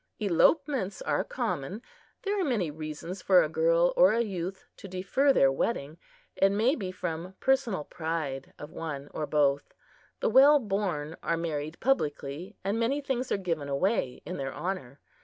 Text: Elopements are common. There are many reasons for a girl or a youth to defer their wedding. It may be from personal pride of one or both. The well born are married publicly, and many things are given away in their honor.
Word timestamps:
Elopements 0.19 0.99
are 1.03 1.23
common. 1.23 1.79
There 2.23 2.41
are 2.41 2.43
many 2.43 2.71
reasons 2.71 3.21
for 3.21 3.43
a 3.43 3.47
girl 3.49 3.93
or 3.95 4.13
a 4.13 4.21
youth 4.23 4.65
to 4.77 4.87
defer 4.87 5.31
their 5.31 5.51
wedding. 5.51 5.99
It 6.35 6.49
may 6.51 6.73
be 6.73 6.91
from 6.91 7.35
personal 7.39 7.83
pride 7.83 8.51
of 8.57 8.71
one 8.71 9.09
or 9.13 9.27
both. 9.27 9.75
The 10.19 10.29
well 10.31 10.57
born 10.57 11.17
are 11.21 11.37
married 11.37 11.79
publicly, 11.79 12.57
and 12.63 12.79
many 12.79 12.99
things 12.99 13.31
are 13.31 13.37
given 13.37 13.69
away 13.69 14.23
in 14.25 14.37
their 14.37 14.51
honor. 14.53 14.99